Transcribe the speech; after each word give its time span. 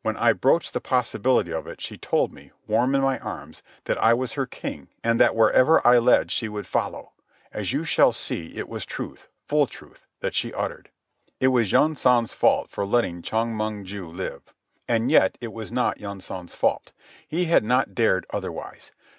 When 0.00 0.16
I 0.16 0.32
broached 0.32 0.72
the 0.72 0.80
possibility 0.80 1.52
of 1.52 1.66
it 1.66 1.82
she 1.82 1.98
told 1.98 2.32
me, 2.32 2.50
warm 2.66 2.94
in 2.94 3.02
my 3.02 3.18
arms, 3.18 3.62
that 3.84 4.02
I 4.02 4.14
was 4.14 4.32
her 4.32 4.46
king 4.46 4.88
and 5.04 5.20
that 5.20 5.36
wherever 5.36 5.86
I 5.86 5.98
led 5.98 6.30
she 6.30 6.48
would 6.48 6.66
follow. 6.66 7.12
As 7.52 7.74
you 7.74 7.84
shall 7.84 8.10
see 8.12 8.56
it 8.56 8.70
was 8.70 8.86
truth, 8.86 9.28
full 9.44 9.66
truth, 9.66 10.06
that 10.20 10.34
she 10.34 10.50
uttered. 10.54 10.88
It 11.40 11.48
was 11.48 11.72
Yunsan's 11.72 12.32
fault 12.32 12.70
for 12.70 12.86
letting 12.86 13.20
Chong 13.20 13.54
Mong 13.54 13.84
ju 13.84 14.08
live. 14.08 14.54
And 14.88 15.10
yet 15.10 15.36
it 15.42 15.52
was 15.52 15.70
not 15.70 16.00
Yunsan's 16.00 16.54
fault. 16.54 16.92
He 17.28 17.44
had 17.44 17.62
not 17.62 17.94
dared 17.94 18.24
otherwise. 18.30 18.92